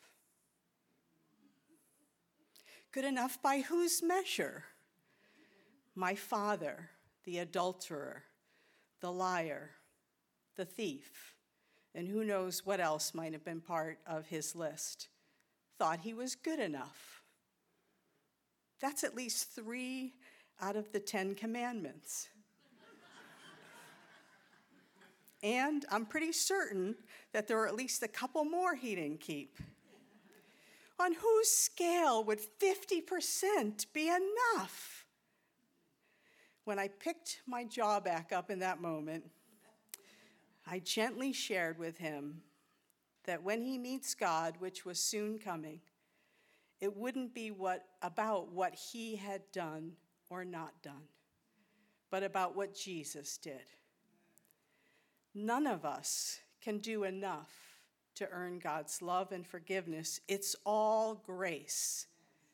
[2.92, 4.64] Good enough by whose measure?
[5.94, 6.90] My father,
[7.24, 8.22] the adulterer,
[9.00, 9.70] the liar,
[10.57, 11.34] the thief,
[11.94, 15.09] and who knows what else might have been part of his list,
[15.78, 17.22] thought he was good enough.
[18.80, 20.14] That's at least three
[20.61, 22.28] out of the Ten Commandments.
[25.42, 26.96] and I'm pretty certain
[27.33, 29.59] that there are at least a couple more he didn't keep.
[30.98, 35.04] On whose scale would 50% be enough?
[36.64, 39.24] When I picked my jaw back up in that moment,
[40.66, 42.42] I gently shared with him
[43.24, 45.81] that when he meets God, which was soon coming,
[46.81, 49.92] it wouldn't be what, about what he had done
[50.31, 51.09] or not done,
[52.11, 53.64] but about what Jesus did.
[55.35, 57.50] None of us can do enough
[58.16, 60.20] to earn God's love and forgiveness.
[60.29, 62.07] It's all grace,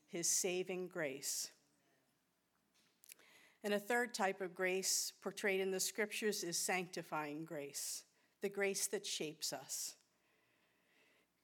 [0.08, 1.50] His saving grace.
[3.62, 8.04] And a third type of grace portrayed in the scriptures is sanctifying grace,
[8.40, 9.96] the grace that shapes us.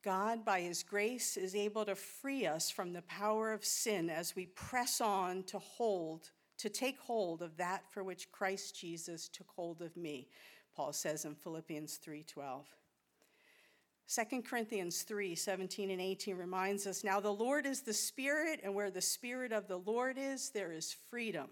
[0.02, 4.36] God, by His grace, is able to free us from the power of sin as
[4.36, 9.50] we press on to hold, to take hold of that for which Christ Jesus took
[9.50, 10.28] hold of me,
[10.74, 12.66] Paul says in Philippians 3:12.
[14.08, 18.74] 2 Corinthians 3 17 and 18 reminds us now the Lord is the Spirit, and
[18.74, 21.48] where the Spirit of the Lord is, there is freedom.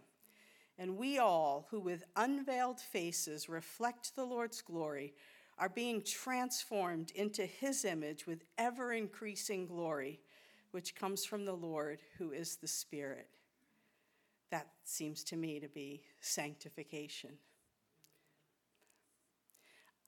[0.79, 5.15] And we all, who with unveiled faces reflect the Lord's glory,
[5.59, 10.21] are being transformed into his image with ever increasing glory,
[10.73, 13.29] which comes from the Lord, who is the Spirit.
[14.51, 17.31] That seems to me to be sanctification.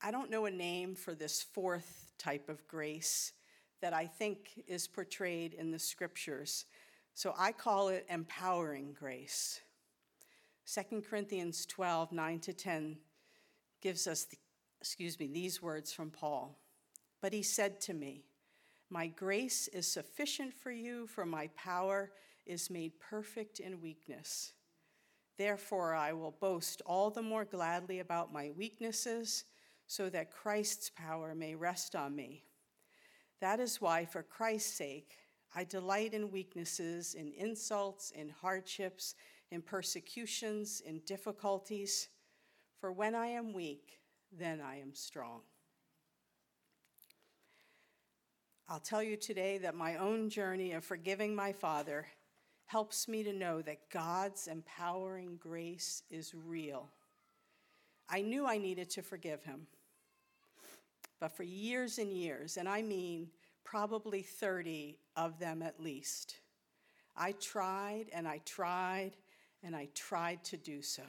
[0.02, 3.32] I don't know a name for this fourth type of grace
[3.80, 6.64] that I think is portrayed in the scriptures,
[7.14, 9.60] so I call it empowering grace.
[10.72, 12.96] 2 Corinthians 12, 9 to 10
[13.80, 14.36] gives us the
[14.80, 16.58] excuse me, these words from Paul.
[17.20, 18.24] But he said to me,
[18.90, 22.12] My grace is sufficient for you, for my power
[22.46, 24.52] is made perfect in weakness.
[25.38, 29.44] Therefore, I will boast all the more gladly about my weaknesses,
[29.86, 32.44] so that Christ's power may rest on me.
[33.40, 35.16] That is why, for Christ's sake,
[35.54, 39.14] I delight in weaknesses, in insults, in hardships,
[39.50, 42.08] in persecutions, in difficulties.
[42.80, 44.00] For when I am weak,
[44.36, 45.40] then I am strong.
[48.68, 52.06] I'll tell you today that my own journey of forgiving my father
[52.66, 56.88] helps me to know that God's empowering grace is real.
[58.08, 59.68] I knew I needed to forgive him.
[61.20, 63.28] But for years and years, and I mean
[63.64, 66.36] probably 30 of them at least,
[67.16, 69.12] I tried and I tried
[69.66, 71.02] and I tried to do so,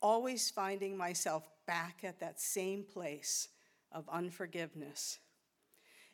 [0.00, 3.48] always finding myself back at that same place
[3.92, 5.18] of unforgiveness.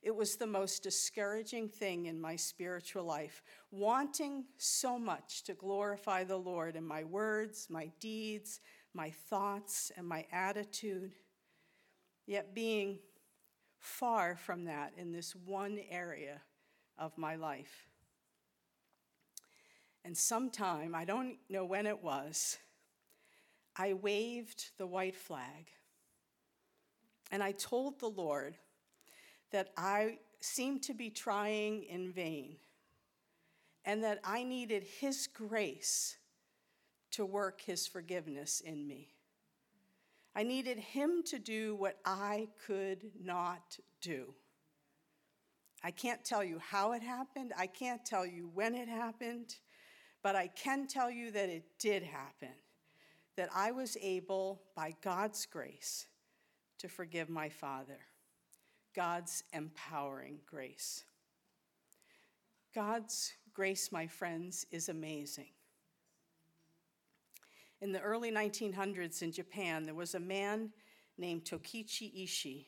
[0.02, 6.24] It was the most discouraging thing in my spiritual life, wanting so much to glorify
[6.24, 8.60] the Lord in my words, my deeds,
[8.92, 11.12] my thoughts, and my attitude,
[12.26, 12.98] yet being
[13.78, 16.40] far from that in this one area
[16.98, 17.86] of my life.
[20.04, 22.58] And sometime, I don't know when it was,
[23.76, 25.66] I waved the white flag.
[27.30, 28.56] And I told the Lord
[29.50, 32.56] that I seemed to be trying in vain
[33.84, 36.16] and that I needed His grace
[37.12, 39.08] to work His forgiveness in me.
[40.34, 44.34] I needed Him to do what I could not do.
[45.82, 49.56] I can't tell you how it happened, I can't tell you when it happened,
[50.22, 52.54] but I can tell you that it did happen.
[53.36, 56.06] That I was able, by God's grace,
[56.78, 57.98] to forgive my father.
[58.94, 61.04] God's empowering grace.
[62.74, 65.50] God's grace, my friends, is amazing.
[67.80, 70.70] In the early 1900s in Japan, there was a man
[71.16, 72.66] named Tokichi Ishii.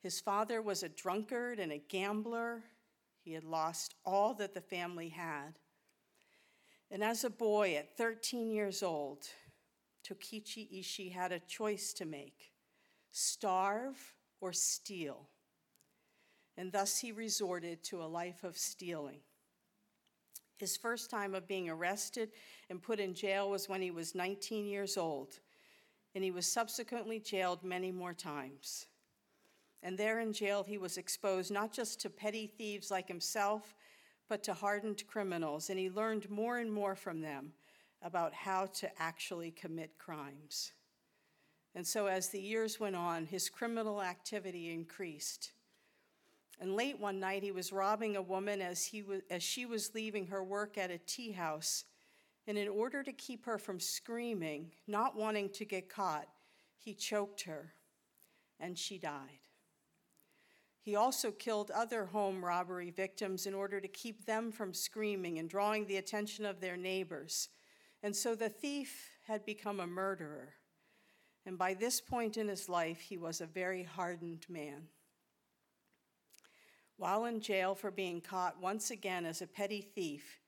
[0.00, 2.62] His father was a drunkard and a gambler.
[3.24, 5.58] He had lost all that the family had.
[6.92, 9.26] And as a boy at 13 years old,
[10.06, 12.52] Tokichi Ishii had a choice to make
[13.12, 13.96] starve
[14.42, 15.26] or steal.
[16.58, 19.20] And thus he resorted to a life of stealing.
[20.58, 22.30] His first time of being arrested
[22.68, 25.40] and put in jail was when he was 19 years old,
[26.14, 28.86] and he was subsequently jailed many more times.
[29.82, 33.74] And there in jail, he was exposed not just to petty thieves like himself,
[34.32, 37.52] but to hardened criminals, and he learned more and more from them
[38.00, 40.72] about how to actually commit crimes.
[41.74, 45.52] And so, as the years went on, his criminal activity increased.
[46.58, 49.94] And late one night, he was robbing a woman as, he was, as she was
[49.94, 51.84] leaving her work at a tea house.
[52.46, 56.26] And in order to keep her from screaming, not wanting to get caught,
[56.78, 57.74] he choked her,
[58.58, 59.41] and she died.
[60.82, 65.48] He also killed other home robbery victims in order to keep them from screaming and
[65.48, 67.48] drawing the attention of their neighbors.
[68.02, 70.54] And so the thief had become a murderer.
[71.46, 74.88] And by this point in his life, he was a very hardened man.
[76.96, 80.40] While in jail for being caught once again as a petty thief,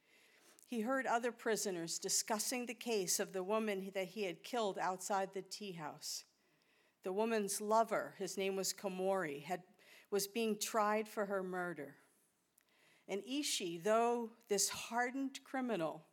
[0.67, 5.31] he heard other prisoners discussing the case of the woman that he had killed outside
[5.33, 6.25] the tea house.
[7.05, 9.63] The woman's lover, his name was Komori, had,
[10.11, 11.95] was being tried for her murder.
[13.09, 16.05] And Ishii, though this hardened criminal,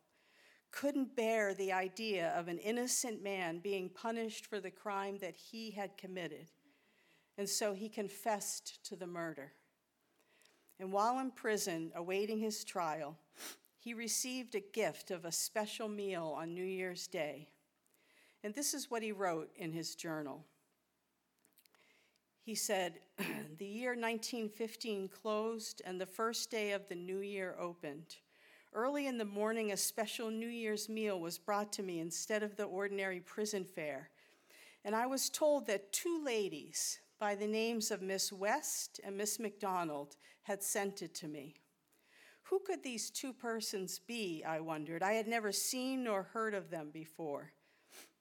[0.70, 5.70] couldn't bear the idea of an innocent man being punished for the crime that he
[5.70, 6.50] had committed.
[7.38, 9.52] And so he confessed to the murder.
[10.80, 13.16] And while in prison awaiting his trial,
[13.78, 17.48] he received a gift of a special meal on New Year's Day.
[18.44, 20.44] And this is what he wrote in his journal.
[22.44, 22.98] He said,
[23.58, 28.16] The year 1915 closed and the first day of the new year opened.
[28.72, 32.56] Early in the morning, a special New Year's meal was brought to me instead of
[32.56, 34.10] the ordinary prison fare.
[34.84, 39.38] And I was told that two ladies by the names of Miss West and Miss
[39.38, 41.54] McDonald had sent it to me.
[42.44, 44.42] Who could these two persons be?
[44.44, 45.02] I wondered.
[45.02, 47.52] I had never seen nor heard of them before.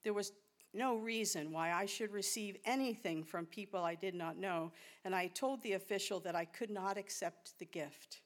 [0.04, 0.34] There was
[0.74, 4.72] no reason why I should receive anything from people I did not know,
[5.04, 8.22] and I told the official that I could not accept the gift.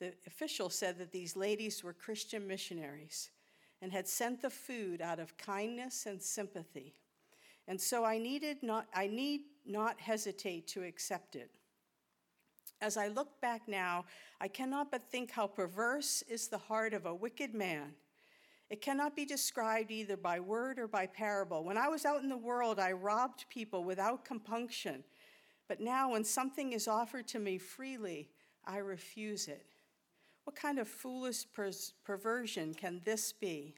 [0.00, 3.30] The official said that these ladies were Christian missionaries
[3.82, 6.94] and had sent the food out of kindness and sympathy.
[7.66, 11.50] And so I needed not I need not hesitate to accept it.
[12.80, 14.04] As I look back now,
[14.40, 17.94] I cannot but think how perverse is the heart of a wicked man.
[18.70, 21.64] It cannot be described either by word or by parable.
[21.64, 25.04] When I was out in the world, I robbed people without compunction
[25.68, 28.30] But now, when something is offered to me freely,
[28.64, 29.66] I refuse it.
[30.44, 31.44] What kind of foolish
[32.04, 33.74] perversion can this be?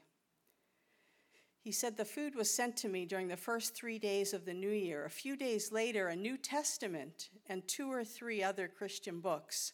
[1.61, 4.53] He said, The food was sent to me during the first three days of the
[4.53, 5.05] new year.
[5.05, 9.73] A few days later, a New Testament and two or three other Christian books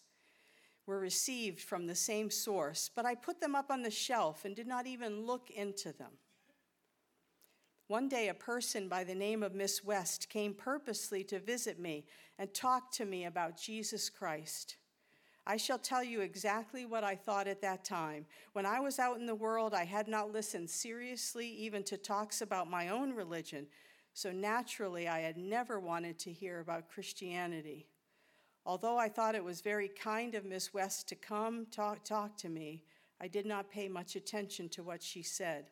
[0.88, 4.56] were received from the same source, but I put them up on the shelf and
[4.56, 6.14] did not even look into them.
[7.88, 12.06] One day, a person by the name of Miss West came purposely to visit me
[12.40, 14.78] and talk to me about Jesus Christ.
[15.46, 18.26] I shall tell you exactly what I thought at that time.
[18.52, 22.42] When I was out in the world, I had not listened seriously even to talks
[22.42, 23.68] about my own religion,
[24.14, 27.88] so naturally, I had never wanted to hear about Christianity.
[28.68, 32.50] Although I thought it was very kind of Miss West to come talk, talk to
[32.50, 32.84] me,
[33.22, 35.72] I did not pay much attention to what she said.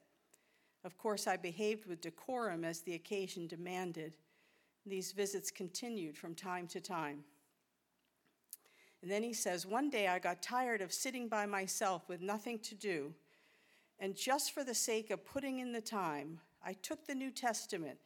[0.86, 4.16] Of course, I behaved with decorum as the occasion demanded.
[4.86, 7.26] These visits continued from time to time.
[9.02, 12.60] And then he says, One day I got tired of sitting by myself with nothing
[12.60, 13.14] to do.
[14.00, 17.98] And just for the sake of putting in the time, I took the New Testament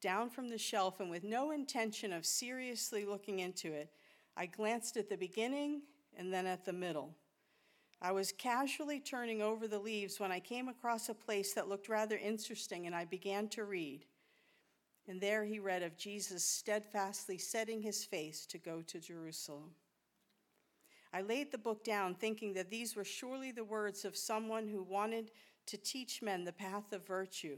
[0.00, 3.90] down from the shelf and with no intention of seriously looking into it,
[4.36, 5.82] I glanced at the beginning
[6.16, 7.14] and then at the middle.
[8.02, 11.88] I was casually turning over the leaves when I came across a place that looked
[11.88, 14.04] rather interesting, and I began to read.
[15.08, 19.70] And there he read of Jesus steadfastly setting his face to go to Jerusalem.
[21.12, 24.82] I laid the book down, thinking that these were surely the words of someone who
[24.82, 25.30] wanted
[25.66, 27.56] to teach men the path of virtue,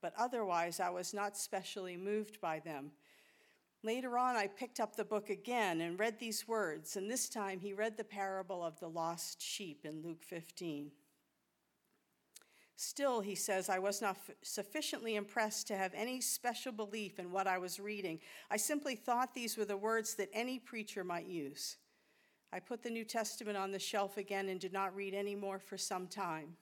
[0.00, 2.90] but otherwise I was not specially moved by them
[3.84, 7.60] Later on, I picked up the book again and read these words, and this time
[7.60, 10.90] he read the parable of the lost sheep in Luke 15.
[12.74, 17.46] Still, he says, I was not sufficiently impressed to have any special belief in what
[17.46, 18.18] I was reading.
[18.50, 21.76] I simply thought these were the words that any preacher might use.
[22.52, 25.58] I put the New Testament on the shelf again and did not read any more
[25.58, 26.56] for some time.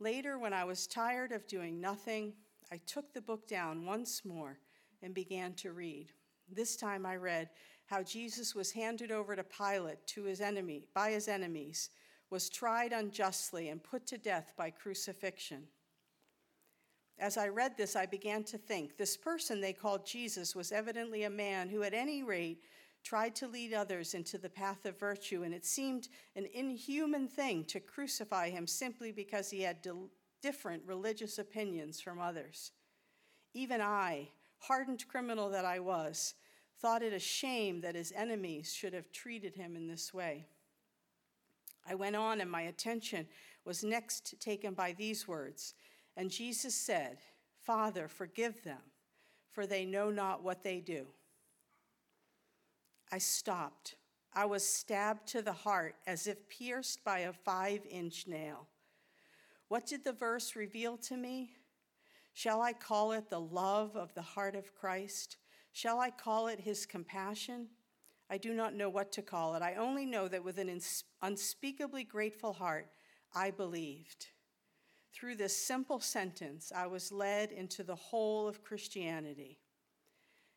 [0.00, 2.32] Later, when I was tired of doing nothing,
[2.72, 4.58] I took the book down once more
[5.02, 6.12] and began to read.
[6.48, 7.50] This time I read
[7.86, 11.90] how Jesus was handed over to Pilate to his enemy by his enemies,
[12.30, 15.64] was tried unjustly and put to death by crucifixion.
[17.18, 21.24] As I read this, I began to think this person they called Jesus was evidently
[21.24, 22.62] a man who, at any rate,
[23.02, 27.64] tried to lead others into the path of virtue, and it seemed an inhuman thing
[27.64, 29.86] to crucify him simply because he had
[30.40, 32.72] different religious opinions from others.
[33.52, 34.28] Even I,
[34.60, 36.34] hardened criminal that I was,
[36.80, 40.46] thought it a shame that his enemies should have treated him in this way.
[41.88, 43.26] I went on, and my attention
[43.64, 45.74] was next taken by these words.
[46.16, 47.18] And Jesus said,
[47.60, 48.82] Father, forgive them,
[49.50, 51.06] for they know not what they do.
[53.12, 53.96] I stopped.
[54.32, 58.68] I was stabbed to the heart as if pierced by a five inch nail.
[59.68, 61.50] What did the verse reveal to me?
[62.32, 65.36] Shall I call it the love of the heart of Christ?
[65.72, 67.68] Shall I call it his compassion?
[68.30, 69.62] I do not know what to call it.
[69.62, 70.80] I only know that with an
[71.20, 72.86] unspeakably grateful heart,
[73.34, 74.26] I believed.
[75.12, 79.58] Through this simple sentence, I was led into the whole of Christianity.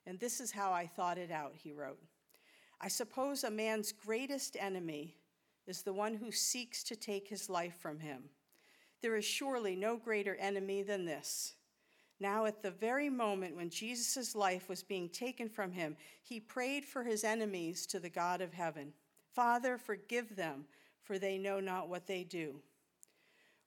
[0.05, 1.99] And this is how I thought it out, he wrote.
[2.79, 5.15] I suppose a man's greatest enemy
[5.65, 8.23] is the one who seeks to take his life from him.
[9.01, 11.55] There is surely no greater enemy than this.
[12.19, 16.85] Now, at the very moment when Jesus' life was being taken from him, he prayed
[16.85, 18.93] for his enemies to the God of heaven
[19.33, 20.65] Father, forgive them,
[21.01, 22.61] for they know not what they do.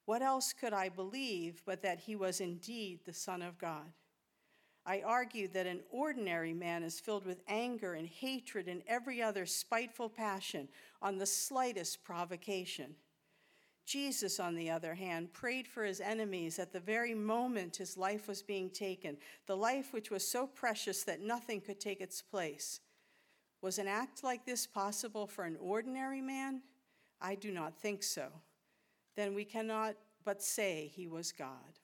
[0.05, 3.93] What else could I believe but that he was indeed the Son of God?
[4.87, 9.45] I argued that an ordinary man is filled with anger and hatred and every other
[9.45, 10.69] spiteful passion
[11.03, 12.95] on the slightest provocation.
[13.87, 18.27] Jesus, on the other hand, prayed for his enemies at the very moment his life
[18.27, 19.17] was being taken,
[19.47, 22.81] the life which was so precious that nothing could take its place.
[23.63, 26.63] Was an act like this possible for an ordinary man?
[27.21, 28.27] I do not think so.
[29.15, 31.79] Then we cannot but say he was God.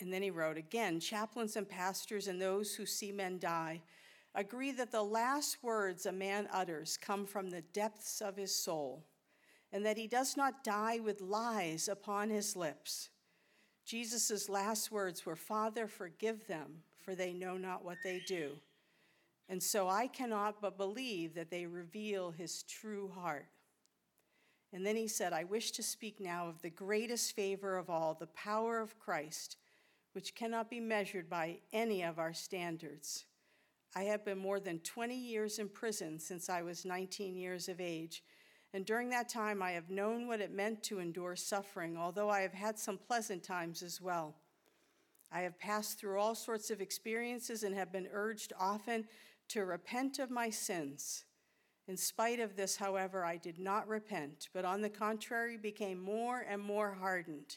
[0.00, 3.82] And then he wrote again chaplains and pastors and those who see men die
[4.34, 9.04] agree that the last words a man utters come from the depths of his soul
[9.72, 13.10] and that he does not die with lies upon his lips.
[13.84, 18.52] Jesus' last words were, Father, forgive them, for they know not what they do.
[19.48, 23.46] And so I cannot but believe that they reveal his true heart.
[24.72, 28.14] And then he said, I wish to speak now of the greatest favor of all,
[28.14, 29.56] the power of Christ,
[30.12, 33.24] which cannot be measured by any of our standards.
[33.94, 37.80] I have been more than 20 years in prison since I was 19 years of
[37.80, 38.24] age,
[38.76, 42.42] and during that time I have known what it meant to endure suffering, although I
[42.42, 44.34] have had some pleasant times as well.
[45.32, 49.06] I have passed through all sorts of experiences and have been urged often
[49.48, 51.24] to repent of my sins.
[51.88, 56.44] In spite of this, however, I did not repent, but on the contrary became more
[56.46, 57.56] and more hardened.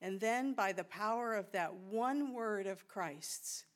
[0.00, 3.66] And then, by the power of that one word of Christ's,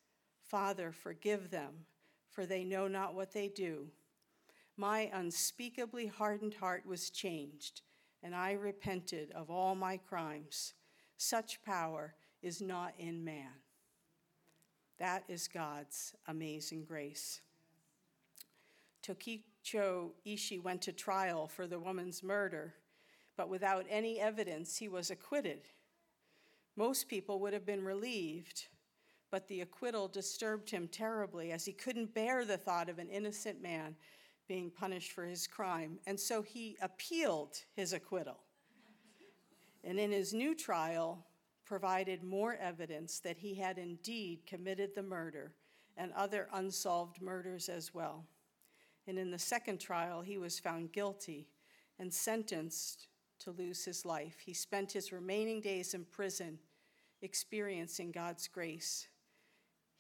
[0.41, 1.85] Father, forgive them,
[2.31, 3.89] for they know not what they do,
[4.77, 7.83] my unspeakably hardened heart was changed,
[8.23, 10.75] and I repented of all my crimes.
[11.17, 13.53] Such power is not in man.
[14.99, 17.41] That is God's amazing grace.
[19.03, 19.43] Tokichi
[20.27, 22.75] Ishii went to trial for the woman's murder,
[23.37, 25.63] but without any evidence, he was acquitted.
[26.77, 28.67] Most people would have been relieved,
[29.31, 33.61] but the acquittal disturbed him terribly as he couldn't bear the thought of an innocent
[33.61, 33.97] man
[34.53, 35.99] being punished for his crime.
[36.07, 38.39] And so he appealed his acquittal.
[39.83, 41.25] And in his new trial,
[41.65, 45.55] provided more evidence that he had indeed committed the murder
[45.97, 48.27] and other unsolved murders as well.
[49.07, 51.49] And in the second trial, he was found guilty
[51.99, 53.07] and sentenced
[53.39, 54.37] to lose his life.
[54.45, 56.59] He spent his remaining days in prison
[57.23, 59.09] experiencing God's grace.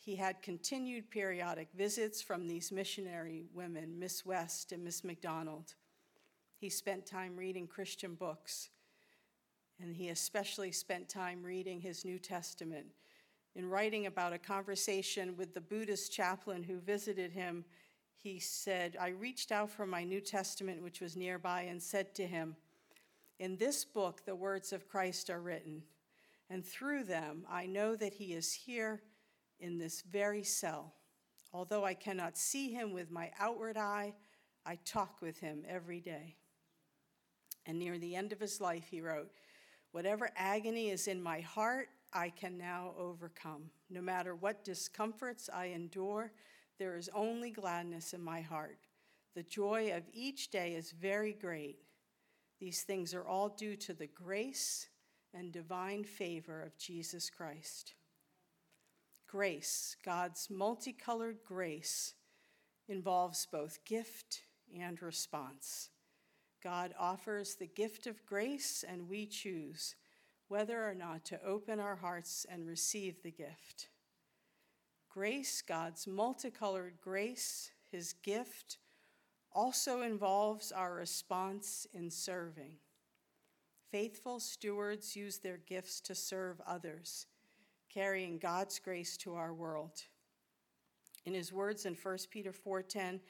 [0.04, 5.74] He had continued periodic visits from these missionary women, Miss West and Miss McDonald.
[6.58, 8.70] He spent time reading Christian books,
[9.80, 12.86] and he especially spent time reading his New Testament.
[13.54, 17.64] In writing about a conversation with the Buddhist chaplain who visited him,
[18.16, 22.26] he said, I reached out for my New Testament, which was nearby, and said to
[22.26, 22.56] him,
[23.38, 25.84] In this book, the words of Christ are written,
[26.50, 29.00] and through them I know that he is here
[29.62, 30.92] in this very cell.
[31.54, 34.12] Although I cannot see him with my outward eye,
[34.66, 36.36] I talk with him every day.
[37.64, 39.30] And near the end of his life, he wrote,
[39.92, 43.70] Whatever agony is in my heart, I can now overcome.
[43.88, 46.32] No matter what discomforts I endure,
[46.78, 48.78] there is only gladness in my heart.
[49.34, 51.78] The joy of each day is very great.
[52.58, 54.88] These things are all due to the grace
[55.34, 57.94] and divine favor of Jesus Christ.
[59.32, 62.12] Grace, God's multicolored grace,
[62.86, 64.42] involves both gift
[64.78, 65.88] and response.
[66.62, 69.94] God offers the gift of grace, and we choose
[70.48, 73.88] whether or not to open our hearts and receive the gift.
[75.08, 78.76] Grace, God's multicolored grace, his gift,
[79.50, 82.74] also involves our response in serving.
[83.90, 87.24] Faithful stewards use their gifts to serve others,
[87.92, 90.02] carrying God's grace to our world.
[91.24, 93.20] In his words in 1 Peter 4:10,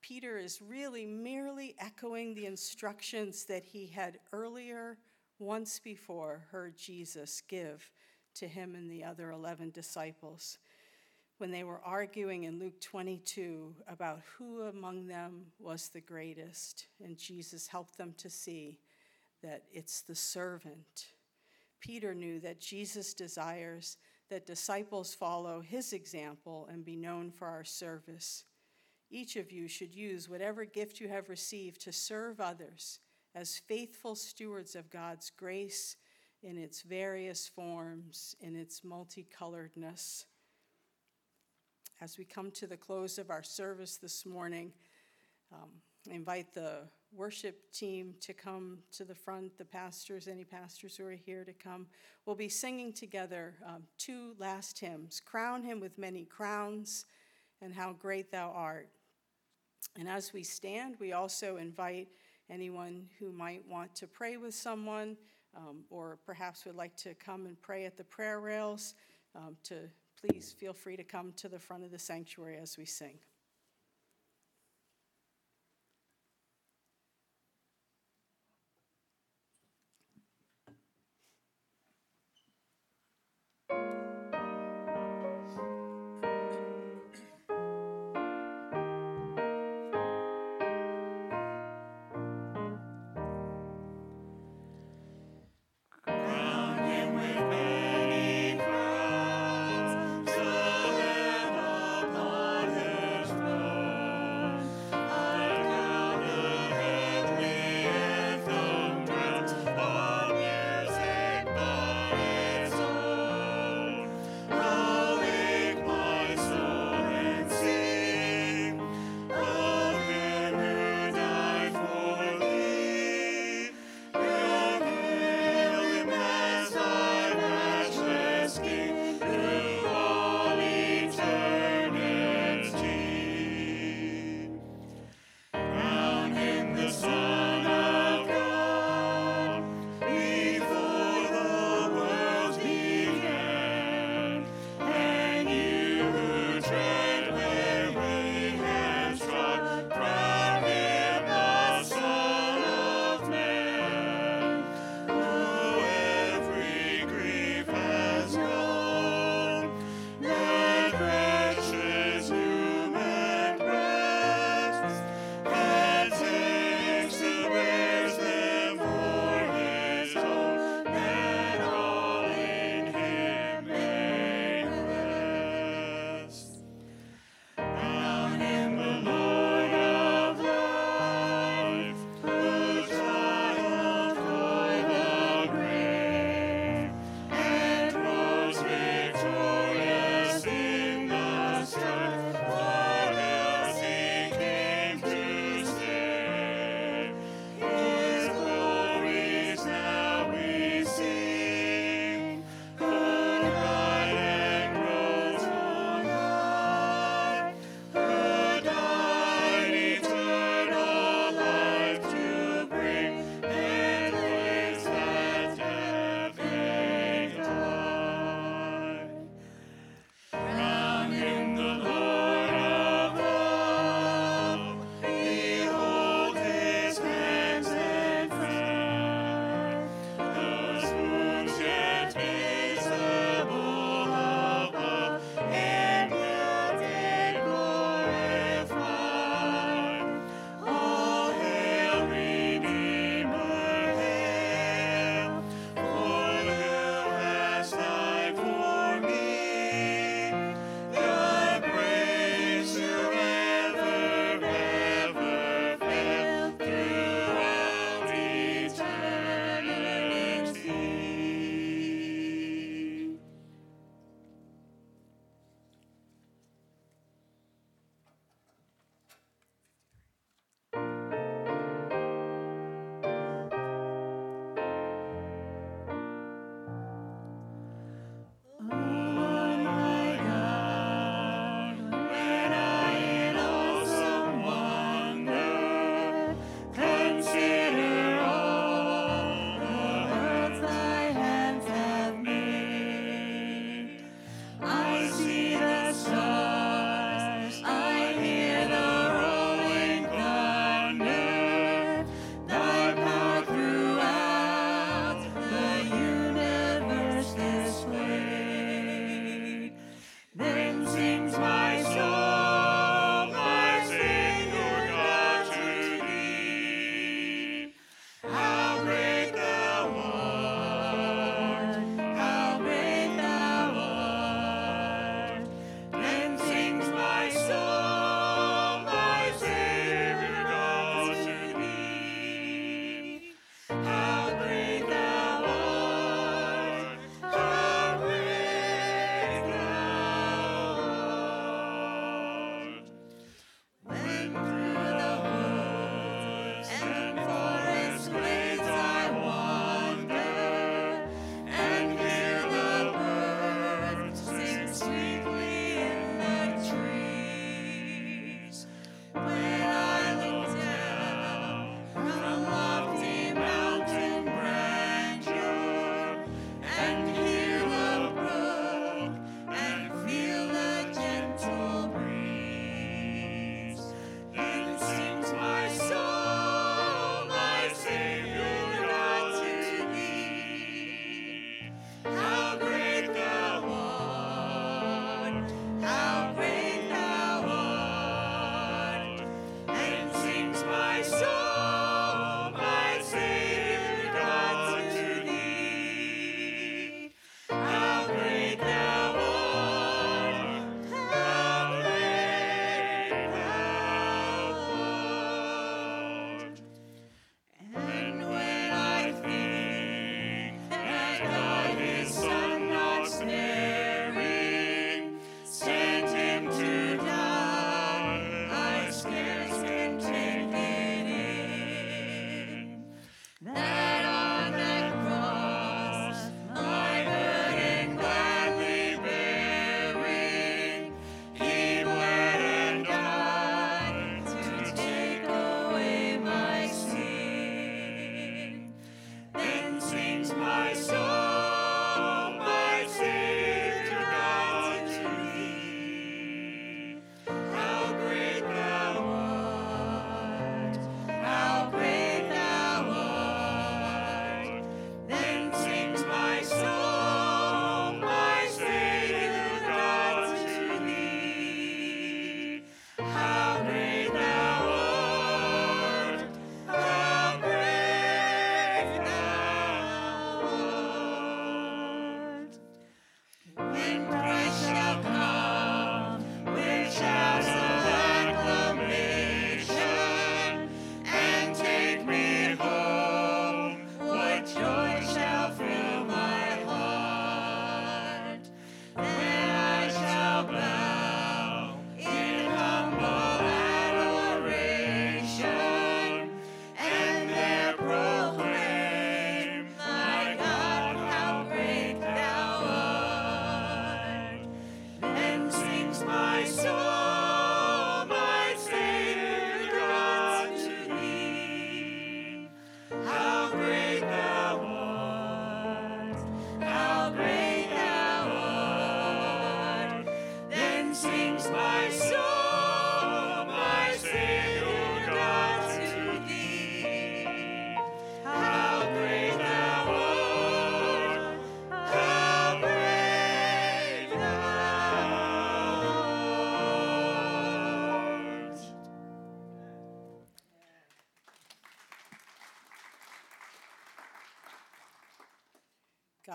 [0.00, 4.98] Peter is really merely echoing the instructions that he had earlier
[5.38, 7.90] once before heard Jesus give
[8.34, 10.58] to him and the other 11 disciples
[11.38, 17.16] when they were arguing in Luke 22 about who among them was the greatest, and
[17.16, 18.80] Jesus helped them to see
[19.42, 21.06] that it's the servant.
[21.80, 23.96] Peter knew that Jesus desires
[24.30, 28.44] that disciples follow his example and be known for our service.
[29.10, 33.00] Each of you should use whatever gift you have received to serve others
[33.34, 35.96] as faithful stewards of God's grace
[36.42, 40.24] in its various forms, in its multicoloredness
[42.00, 44.72] as we come to the close of our service this morning,
[45.52, 45.70] um,
[46.10, 51.12] invite the worship team to come to the front, the pastors, any pastors who are
[51.12, 51.86] here to come.
[52.26, 57.06] We'll be singing together um, two last hymns Crown Him with Many Crowns
[57.62, 58.88] and How Great Thou Art.
[59.98, 62.08] And as we stand, we also invite
[62.50, 65.16] anyone who might want to pray with someone
[65.56, 68.94] um, or perhaps would like to come and pray at the prayer rails
[69.34, 69.88] um, to
[70.20, 73.18] please feel free to come to the front of the sanctuary as we sing.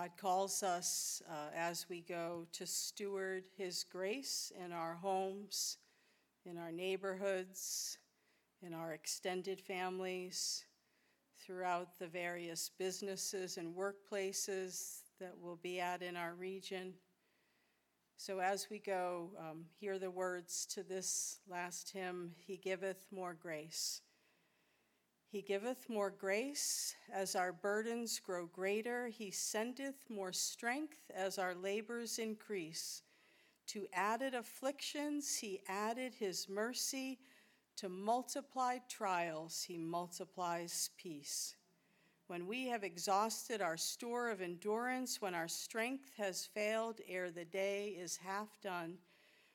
[0.04, 5.78] God calls us uh, as we go to steward His grace in our homes,
[6.44, 7.96] in our neighborhoods,
[8.60, 10.66] in our extended families,
[11.40, 16.92] throughout the various businesses and workplaces that we'll be at in our region.
[18.18, 23.32] So as we go, um, hear the words to this last hymn He giveth more
[23.32, 24.02] grace.
[25.34, 29.08] He giveth more grace as our burdens grow greater.
[29.08, 33.02] He sendeth more strength as our labors increase.
[33.66, 37.18] To added afflictions, he added his mercy.
[37.78, 41.56] To multiplied trials, he multiplies peace.
[42.28, 47.44] When we have exhausted our store of endurance, when our strength has failed ere the
[47.44, 48.98] day is half done,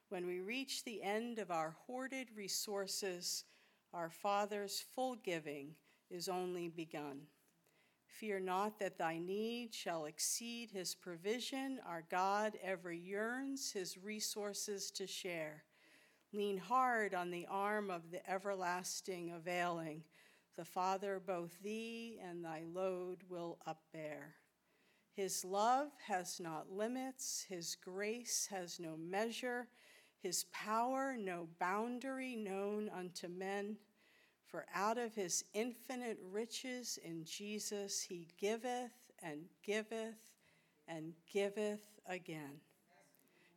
[0.09, 3.45] when we reach the end of our hoarded resources,
[3.93, 5.75] our Father's full giving
[6.09, 7.21] is only begun.
[8.05, 11.79] Fear not that thy need shall exceed his provision.
[11.87, 15.63] Our God ever yearns his resources to share.
[16.33, 20.03] Lean hard on the arm of the everlasting availing
[20.59, 24.33] the Father both thee and thy load will upbear.
[25.13, 29.69] His love has not limits, his grace has no measure,
[30.21, 33.77] his power no boundary known unto men.
[34.45, 38.91] For out of his infinite riches in Jesus he giveth
[39.21, 40.33] and giveth
[40.87, 42.61] and giveth again.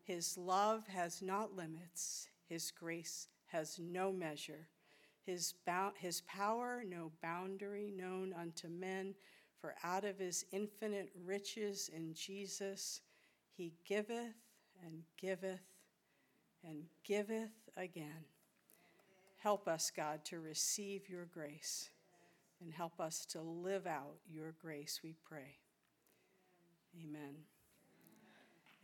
[0.05, 4.69] His love has not limits, his grace has no measure
[5.25, 5.55] his,
[5.97, 9.15] his power no boundary known unto men,
[9.61, 13.01] for out of his infinite riches in Jesus
[13.57, 14.35] he giveth
[14.85, 15.61] and giveth
[16.67, 18.25] and giveth again.
[19.39, 21.91] Help us, God, to receive your grace
[22.63, 25.57] and help us to live out your grace, we pray.
[27.03, 27.35] Amen.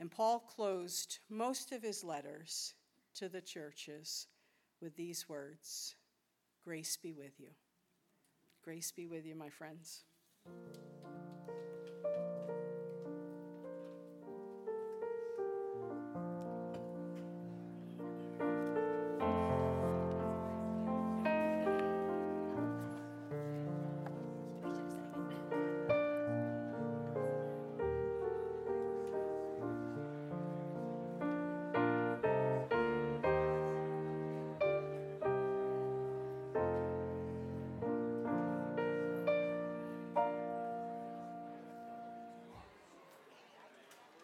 [0.00, 2.74] And Paul closed most of his letters
[3.14, 4.26] to the churches
[4.80, 5.94] with these words
[6.64, 7.48] Grace be with you.
[8.62, 10.04] Grace be with you, my friends.